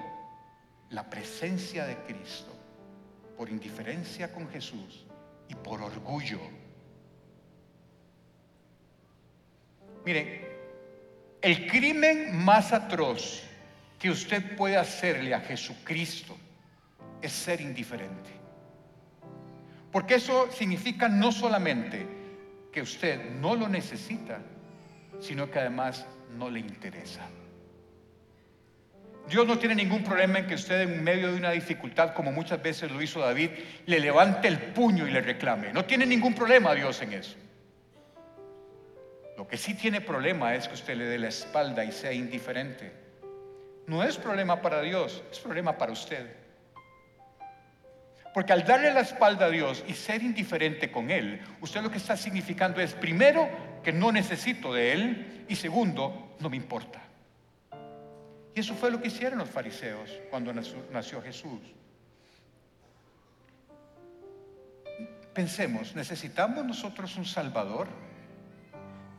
[0.90, 2.52] la presencia de Cristo
[3.38, 5.06] por indiferencia con Jesús
[5.46, 6.40] y por orgullo.
[10.04, 10.58] Mire,
[11.40, 13.40] el crimen más atroz
[14.00, 16.36] que usted puede hacerle a Jesucristo
[17.22, 18.30] es ser indiferente.
[19.92, 22.23] Porque eso significa no solamente
[22.74, 24.40] que usted no lo necesita,
[25.20, 26.04] sino que además
[26.36, 27.24] no le interesa.
[29.28, 32.60] Dios no tiene ningún problema en que usted en medio de una dificultad, como muchas
[32.60, 33.50] veces lo hizo David,
[33.86, 35.72] le levante el puño y le reclame.
[35.72, 37.36] No tiene ningún problema Dios en eso.
[39.36, 42.92] Lo que sí tiene problema es que usted le dé la espalda y sea indiferente.
[43.86, 46.26] No es problema para Dios, es problema para usted.
[48.34, 51.98] Porque al darle la espalda a Dios y ser indiferente con Él, usted lo que
[51.98, 53.48] está significando es, primero,
[53.84, 57.00] que no necesito de Él y segundo, no me importa.
[58.52, 61.60] Y eso fue lo que hicieron los fariseos cuando nació, Jesús.
[65.32, 67.86] Pensemos, ¿necesitamos nosotros un Salvador?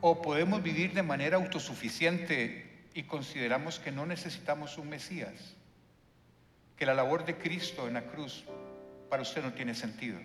[0.02, 5.56] ¿O podemos vivir de manera autosuficiente y consideramos que no necesitamos un Mesías?
[6.76, 8.44] Que la labor de Cristo en la cruz
[9.08, 10.18] para usted no tiene sentido.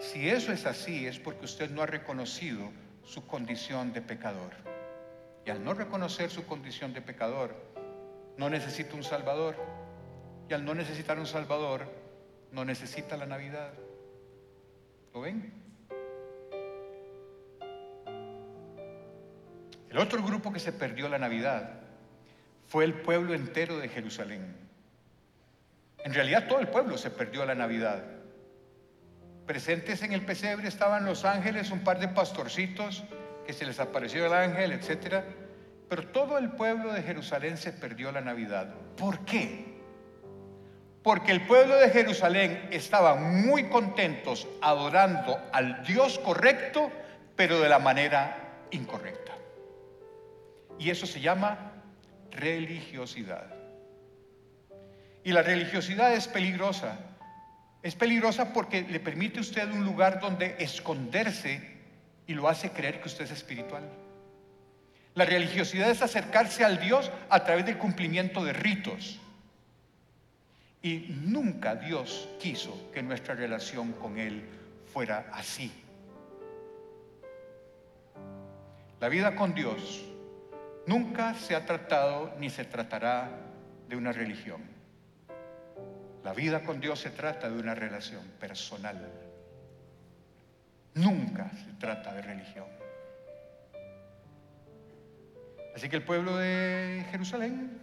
[0.00, 2.70] Si eso es así, es porque usted no ha reconocido
[3.04, 4.52] su condición de pecador.
[5.46, 7.54] Y al no reconocer su condición de pecador,
[8.36, 9.56] no necesita un Salvador.
[10.48, 11.86] Y al no necesitar un Salvador,
[12.50, 13.72] no necesita la Navidad.
[15.14, 15.52] ¿Lo ven?
[19.90, 21.80] El otro grupo que se perdió la Navidad
[22.66, 24.61] fue el pueblo entero de Jerusalén.
[26.04, 28.02] En realidad todo el pueblo se perdió la Navidad.
[29.46, 33.04] Presentes en el pesebre estaban los ángeles, un par de pastorcitos
[33.46, 35.24] que se les apareció el ángel, etc.
[35.88, 38.74] Pero todo el pueblo de Jerusalén se perdió la Navidad.
[38.96, 39.72] ¿Por qué?
[41.02, 46.90] Porque el pueblo de Jerusalén estaba muy contentos adorando al Dios correcto,
[47.34, 49.32] pero de la manera incorrecta.
[50.78, 51.72] Y eso se llama
[52.30, 53.61] religiosidad.
[55.24, 56.98] Y la religiosidad es peligrosa.
[57.82, 61.60] Es peligrosa porque le permite a usted un lugar donde esconderse
[62.26, 63.82] y lo hace creer que usted es espiritual.
[65.14, 69.18] La religiosidad es acercarse al Dios a través del cumplimiento de ritos.
[70.80, 74.42] Y nunca Dios quiso que nuestra relación con Él
[74.92, 75.72] fuera así.
[79.00, 80.02] La vida con Dios
[80.86, 83.30] nunca se ha tratado ni se tratará
[83.88, 84.62] de una religión.
[86.24, 88.96] La vida con Dios se trata de una relación personal.
[90.94, 92.66] Nunca se trata de religión.
[95.74, 97.80] Así que el pueblo de Jerusalén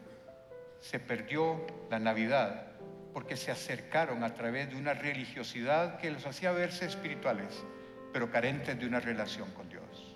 [0.80, 2.68] se perdió la Navidad
[3.14, 7.66] porque se acercaron a través de una religiosidad que los hacía verse espirituales,
[8.14, 10.16] pero carentes de una relación con Dios.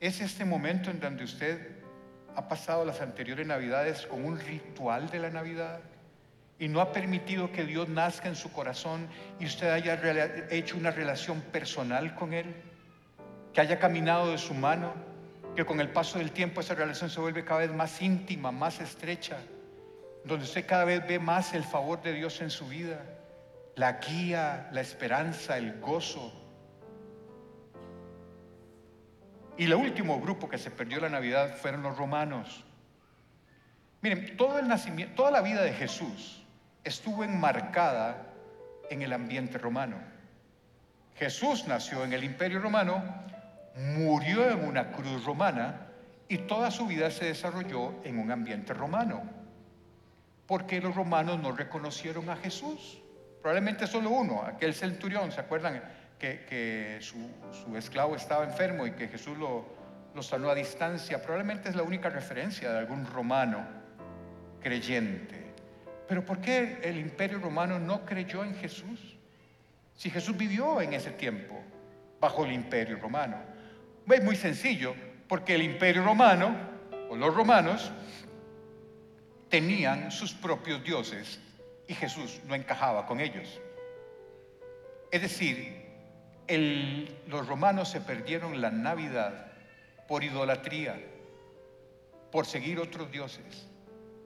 [0.00, 1.82] Es este momento en donde usted
[2.34, 5.80] ha pasado las anteriores Navidades con un ritual de la Navidad
[6.62, 9.08] y no ha permitido que Dios nazca en su corazón
[9.40, 10.00] y usted haya
[10.48, 12.54] hecho una relación personal con Él,
[13.52, 14.94] que haya caminado de su mano,
[15.56, 18.80] que con el paso del tiempo esa relación se vuelve cada vez más íntima, más
[18.80, 19.38] estrecha,
[20.24, 23.06] donde usted cada vez ve más el favor de Dios en su vida,
[23.74, 26.32] la guía, la esperanza, el gozo.
[29.56, 32.64] Y el último grupo que se perdió la Navidad fueron los romanos.
[34.00, 36.41] Miren, todo el nacimiento, toda la vida de Jesús,
[36.84, 38.26] estuvo enmarcada
[38.90, 39.96] en el ambiente romano.
[41.16, 43.02] Jesús nació en el imperio romano,
[43.76, 45.86] murió en una cruz romana
[46.28, 49.22] y toda su vida se desarrolló en un ambiente romano.
[50.46, 53.00] Porque los romanos no reconocieron a Jesús.
[53.40, 55.82] Probablemente solo uno, aquel centurión, ¿se acuerdan?
[56.18, 59.66] Que, su, esclavo estaba enfermo y que Jesús lo,
[60.14, 61.20] lo sanó a distancia.
[61.20, 63.66] Probablemente es la única referencia de algún romano
[64.60, 65.41] creyente.
[66.12, 69.16] Pero ¿por qué el imperio romano no creyó en Jesús?
[69.96, 71.58] Si Jesús vivió en ese tiempo
[72.20, 73.38] bajo el imperio romano.
[74.06, 74.94] Es muy sencillo,
[75.26, 76.54] porque el imperio romano,
[77.08, 77.90] o los romanos,
[79.48, 81.40] tenían sus propios dioses
[81.88, 83.58] y Jesús no encajaba con ellos.
[85.10, 85.82] Es decir,
[87.26, 89.46] los romanos se perdieron la Navidad
[90.06, 90.94] por idolatría,
[92.30, 93.66] por seguir otros dioses,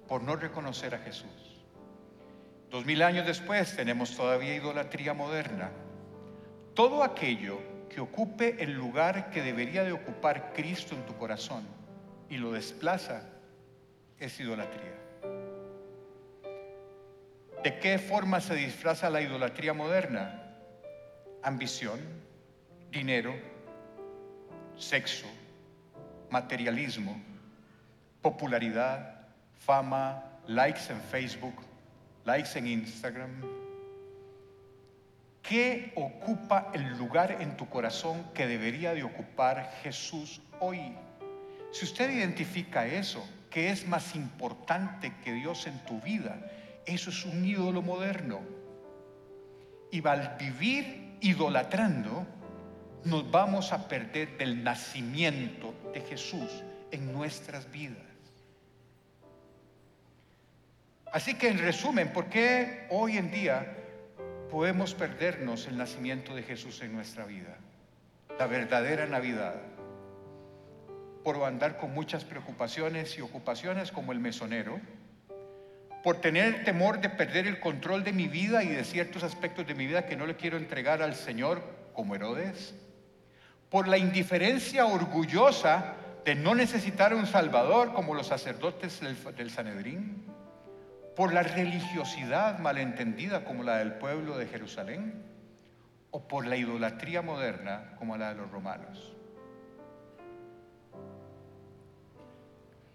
[0.08, 1.45] por no reconocer a Jesús.
[2.70, 5.70] Dos mil años después tenemos todavía idolatría moderna.
[6.74, 11.64] Todo aquello que ocupe el lugar que debería de ocupar Cristo en tu corazón
[12.28, 13.22] y lo desplaza
[14.18, 14.94] es idolatría.
[17.62, 20.42] ¿De qué forma se disfraza la idolatría moderna?
[21.42, 22.00] Ambición,
[22.90, 23.34] dinero,
[24.76, 25.26] sexo,
[26.30, 27.20] materialismo,
[28.22, 29.26] popularidad,
[29.58, 31.54] fama, likes en Facebook,
[32.26, 33.30] likes en Instagram.
[35.42, 40.92] ¿Qué ocupa el lugar en tu corazón que debería de ocupar Jesús hoy?
[41.70, 46.36] Si usted identifica eso, que es más importante que Dios en tu vida,
[46.84, 48.40] eso es un ídolo moderno.
[49.92, 52.26] Y al vivir idolatrando,
[53.04, 58.15] nos vamos a perder del nacimiento de Jesús en nuestras vidas.
[61.16, 63.74] Así que en resumen, ¿por qué hoy en día
[64.50, 67.56] podemos perdernos el nacimiento de Jesús en nuestra vida,
[68.38, 69.54] la verdadera Navidad,
[71.24, 74.78] por andar con muchas preocupaciones y ocupaciones como el mesonero,
[76.04, 79.74] por tener temor de perder el control de mi vida y de ciertos aspectos de
[79.74, 81.62] mi vida que no le quiero entregar al Señor
[81.94, 82.74] como Herodes,
[83.70, 85.94] por la indiferencia orgullosa
[86.26, 90.35] de no necesitar un Salvador como los sacerdotes del, del Sanedrín,
[91.16, 95.24] por la religiosidad malentendida como la del pueblo de Jerusalén,
[96.10, 99.14] o por la idolatría moderna como la de los romanos.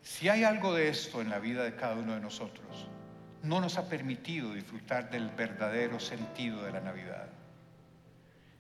[0.02, 2.88] Si hay algo de esto en la vida de cada uno de nosotros,
[3.44, 7.28] no nos ha permitido disfrutar del verdadero sentido de la Navidad.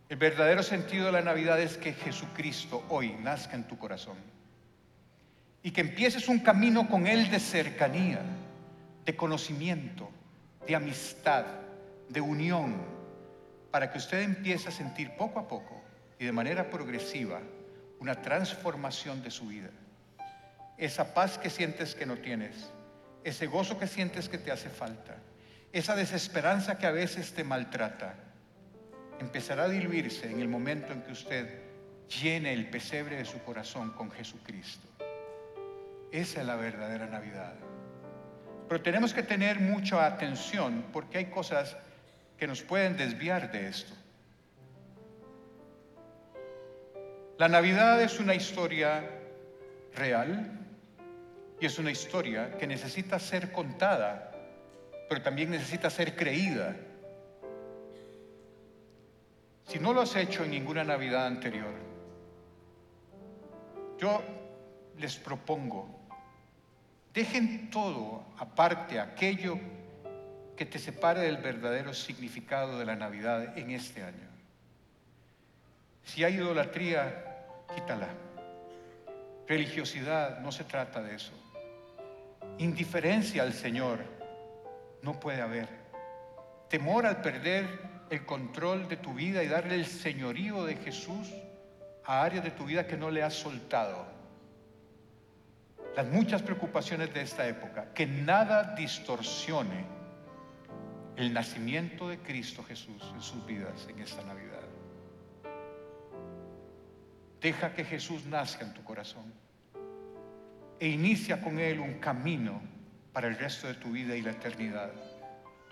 [0.09, 4.17] El verdadero sentido de la Navidad es que Jesucristo hoy nazca en tu corazón
[5.63, 8.21] y que empieces un camino con Él de cercanía,
[9.05, 10.09] de conocimiento,
[10.67, 11.45] de amistad,
[12.09, 12.75] de unión,
[13.71, 15.81] para que usted empiece a sentir poco a poco
[16.19, 17.41] y de manera progresiva
[17.99, 19.69] una transformación de su vida.
[20.77, 22.71] Esa paz que sientes que no tienes,
[23.23, 25.17] ese gozo que sientes que te hace falta,
[25.71, 28.15] esa desesperanza que a veces te maltrata,
[29.19, 31.61] empezará a diluirse en el momento en que usted
[32.07, 34.87] llene el pesebre de su corazón con Jesucristo.
[36.11, 37.53] Esa es la verdadera Navidad.
[38.71, 41.75] Pero tenemos que tener mucha atención porque hay cosas
[42.37, 43.93] que nos pueden desviar de esto.
[47.37, 49.03] La Navidad es una historia
[49.93, 50.57] real
[51.59, 54.31] y es una historia que necesita ser contada,
[55.09, 56.73] pero también necesita ser creída.
[59.67, 61.73] Si no lo has hecho en ninguna Navidad anterior,
[63.99, 64.21] yo
[64.97, 66.00] les propongo
[67.13, 69.59] Dejen todo aparte, aquello
[70.55, 74.29] que te separe del verdadero significado de la Navidad en este año.
[76.03, 77.45] Si hay idolatría,
[77.75, 78.07] quítala.
[79.47, 81.33] Religiosidad, no se trata de eso.
[82.59, 83.99] Indiferencia al Señor,
[85.01, 85.67] no puede haber.
[86.69, 87.67] Temor al perder
[88.09, 91.29] el control de tu vida y darle el señorío de Jesús
[92.05, 94.05] a áreas de tu vida que no le has soltado
[95.95, 99.85] las muchas preocupaciones de esta época, que nada distorsione
[101.15, 104.61] el nacimiento de Cristo Jesús en sus vidas en esta Navidad.
[107.41, 109.33] Deja que Jesús nazca en tu corazón
[110.79, 112.61] e inicia con Él un camino
[113.11, 114.91] para el resto de tu vida y la eternidad.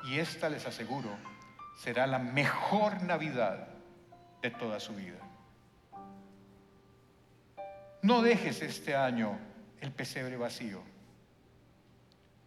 [0.06, 1.10] Y esta, les aseguro,
[1.78, 3.68] será la mejor Navidad
[4.42, 5.20] de toda su vida.
[8.02, 9.38] No dejes este año
[9.82, 10.82] el pesebre vacío.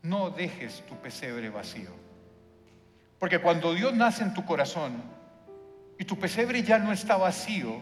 [0.03, 1.91] No dejes tu pesebre vacío.
[3.19, 5.01] Porque cuando Dios nace en tu corazón
[5.99, 7.81] y tu pesebre ya no está vacío,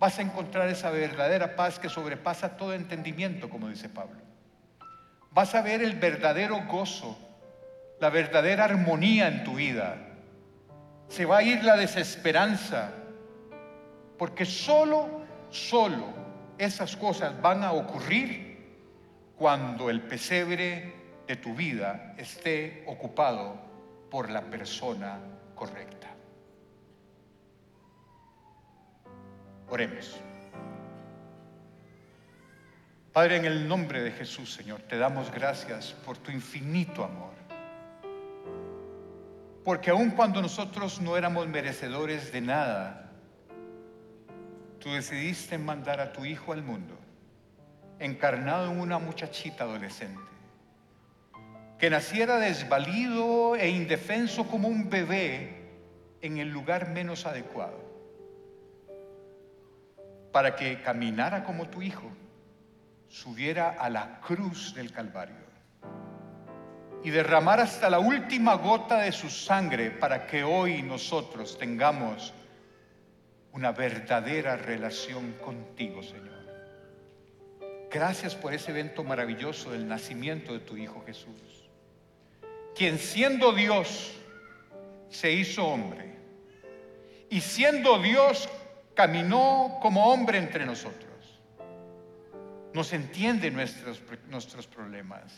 [0.00, 4.20] vas a encontrar esa verdadera paz que sobrepasa todo entendimiento, como dice Pablo.
[5.30, 7.16] Vas a ver el verdadero gozo,
[8.00, 9.96] la verdadera armonía en tu vida.
[11.08, 12.90] Se va a ir la desesperanza,
[14.18, 16.06] porque solo, solo
[16.58, 18.43] esas cosas van a ocurrir
[19.36, 20.94] cuando el pesebre
[21.26, 23.58] de tu vida esté ocupado
[24.10, 25.18] por la persona
[25.54, 26.08] correcta.
[29.68, 30.20] Oremos.
[33.12, 37.32] Padre, en el nombre de Jesús, Señor, te damos gracias por tu infinito amor.
[39.64, 43.10] Porque aun cuando nosotros no éramos merecedores de nada,
[44.78, 47.03] tú decidiste mandar a tu Hijo al mundo
[47.98, 50.20] encarnado en una muchachita adolescente,
[51.78, 55.62] que naciera desvalido e indefenso como un bebé
[56.20, 57.78] en el lugar menos adecuado,
[60.32, 62.10] para que caminara como tu hijo,
[63.08, 65.44] subiera a la cruz del Calvario
[67.04, 72.32] y derramara hasta la última gota de su sangre para que hoy nosotros tengamos
[73.52, 76.33] una verdadera relación contigo, Señor.
[77.94, 81.70] Gracias por ese evento maravilloso del nacimiento de tu Hijo Jesús,
[82.74, 84.16] quien siendo Dios
[85.10, 86.16] se hizo hombre
[87.30, 88.48] y siendo Dios
[88.94, 91.40] caminó como hombre entre nosotros.
[92.72, 95.32] Nos entiende nuestros, nuestros problemas,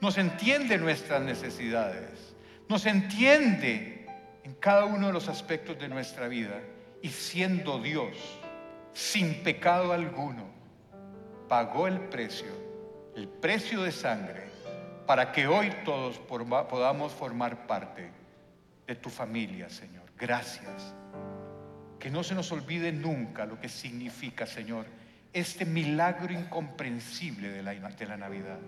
[0.00, 2.32] nos entiende nuestras necesidades,
[2.68, 4.06] nos entiende
[4.44, 6.60] en cada uno de los aspectos de nuestra vida
[7.02, 8.16] y siendo Dios
[8.92, 10.57] sin pecado alguno
[11.48, 12.52] pagó el precio,
[13.16, 14.48] el precio de sangre,
[15.06, 18.10] para que hoy todos podamos formar parte
[18.86, 20.04] de tu familia, Señor.
[20.18, 20.94] gracias.
[21.98, 24.86] Que no se nos olvide nunca lo que significa, Señor,
[25.32, 28.58] este milagro incomprensible de la, de la Navidad.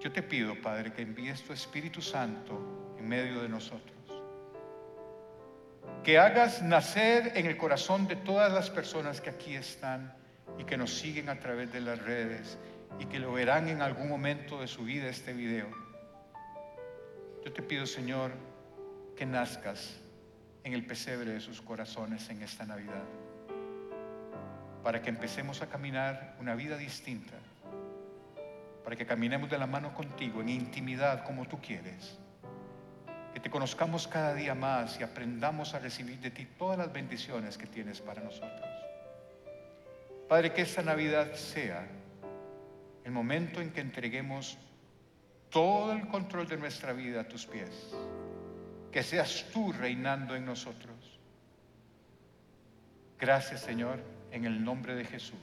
[0.00, 3.96] Yo te pido, Padre, que envíes tu Espíritu Santo en medio de nosotros.
[6.04, 10.14] Que hagas nacer en el corazón de todas las personas que aquí están
[10.58, 12.58] y que nos siguen a través de las redes
[12.98, 15.68] y que lo verán en algún momento de su vida este video.
[17.44, 18.32] Yo te pido, Señor,
[19.16, 20.00] que nazcas
[20.64, 23.04] en el pesebre de sus corazones en esta Navidad,
[24.82, 27.34] para que empecemos a caminar una vida distinta,
[28.84, 32.18] para que caminemos de la mano contigo en intimidad como tú quieres,
[33.32, 37.56] que te conozcamos cada día más y aprendamos a recibir de ti todas las bendiciones
[37.56, 38.67] que tienes para nosotros.
[40.28, 41.86] Padre, que esta Navidad sea
[43.04, 44.58] el momento en que entreguemos
[45.50, 47.94] todo el control de nuestra vida a tus pies.
[48.92, 51.18] Que seas tú reinando en nosotros.
[53.18, 54.00] Gracias Señor,
[54.30, 55.38] en el nombre de Jesús.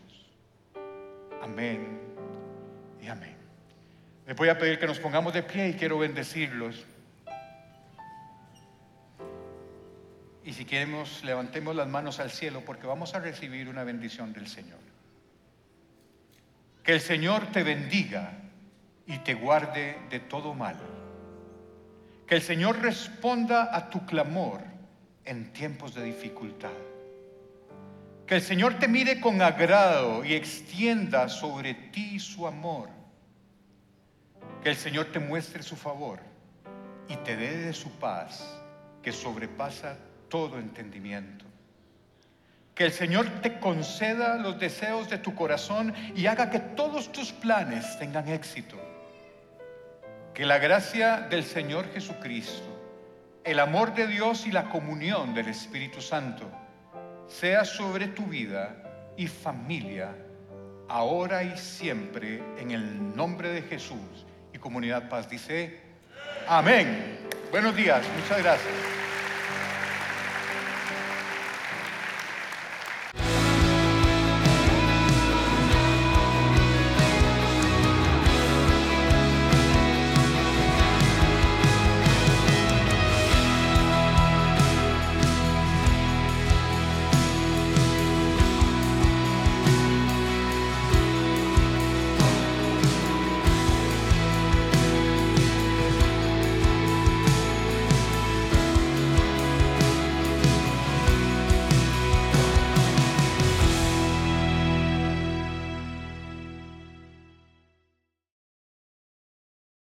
[1.42, 2.00] Amén
[3.02, 3.36] y amén.
[4.28, 6.86] Les voy a pedir que nos pongamos de pie y quiero bendecirlos.
[10.46, 14.48] Y si queremos, levantemos las manos al cielo porque vamos a recibir una bendición del
[14.48, 14.78] Señor.
[16.84, 18.32] Que el Señor te bendiga
[19.08, 20.78] y te guarde de todo mal.
[22.28, 24.62] Que el Señor responda a tu clamor
[25.26, 26.70] en tiempos de dificultad.
[28.28, 32.90] Que el Señor te mire con agrado y extienda sobre ti su amor.
[34.62, 36.20] Que el Señor te muestre su favor
[37.10, 38.46] y te dé de su paz
[39.02, 39.98] que sobrepasa
[40.30, 41.46] todo entendimiento.
[42.74, 47.32] Que el Señor te conceda los deseos de tu corazón y haga que todos tus
[47.32, 48.78] planes tengan éxito.
[50.34, 52.68] Que la gracia del Señor Jesucristo,
[53.46, 56.52] el amor de Dios y la comunión del Espíritu Santo
[57.28, 58.76] sea sobre tu vida
[59.16, 60.14] y familia,
[60.90, 64.26] ahora y siempre, en el nombre de Jesús.
[64.54, 65.80] Y Comunidad Paz dice,
[66.48, 67.20] amén.
[67.52, 69.05] Buenos días, muchas gracias.